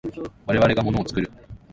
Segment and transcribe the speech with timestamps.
[0.47, 1.29] 我々が物を作る。